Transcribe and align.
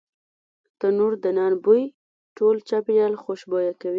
تنوردنان 0.79 1.53
بوی 1.63 1.83
ټول 2.37 2.55
چاپیریال 2.69 3.13
خوشبویه 3.23 3.73
کوي. 3.81 3.89